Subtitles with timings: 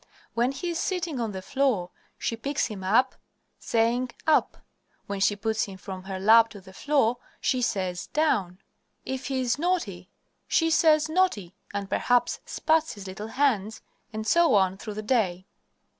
[0.33, 3.13] When he is sitting on the floor she picks him up,
[3.59, 4.57] saying "up."
[5.05, 8.57] When she puts him from her lap to the floor she says "down."
[9.05, 10.09] If he is naughty
[10.47, 15.45] she says "naughty," and perhaps spats his little hands, and so on through the day.